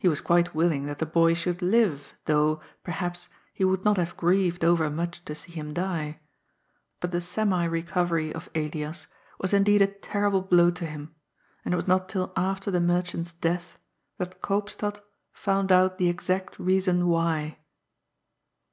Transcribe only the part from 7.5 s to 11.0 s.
recovery of Elias was indeed a terrible blow to